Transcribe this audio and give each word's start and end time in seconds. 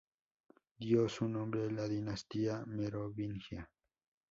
Dio 0.79 1.07
su 1.07 1.27
nombre 1.27 1.67
a 1.67 1.69
la 1.69 1.87
dinastía 1.87 2.63
merovingia. 2.65 3.69